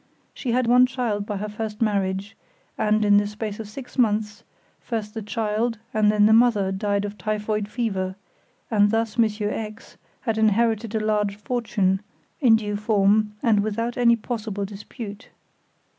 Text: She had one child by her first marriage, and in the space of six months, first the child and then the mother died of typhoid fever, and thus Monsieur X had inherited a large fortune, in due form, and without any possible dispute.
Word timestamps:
She 0.33 0.51
had 0.51 0.65
one 0.65 0.87
child 0.87 1.27
by 1.27 1.37
her 1.37 1.47
first 1.47 1.79
marriage, 1.79 2.35
and 2.75 3.05
in 3.05 3.17
the 3.17 3.27
space 3.27 3.59
of 3.59 3.69
six 3.69 3.99
months, 3.99 4.43
first 4.79 5.13
the 5.13 5.21
child 5.21 5.77
and 5.93 6.11
then 6.11 6.25
the 6.25 6.33
mother 6.33 6.71
died 6.71 7.05
of 7.05 7.19
typhoid 7.19 7.67
fever, 7.67 8.15
and 8.71 8.89
thus 8.89 9.19
Monsieur 9.19 9.51
X 9.51 9.97
had 10.21 10.39
inherited 10.39 10.95
a 10.95 10.99
large 11.05 11.35
fortune, 11.35 12.01
in 12.39 12.55
due 12.55 12.77
form, 12.77 13.35
and 13.43 13.59
without 13.59 13.95
any 13.95 14.15
possible 14.15 14.65
dispute. 14.65 15.29